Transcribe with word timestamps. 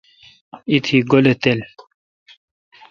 ایتی 0.69 0.97
گولی 1.09 1.33
تل۔ 1.41 1.59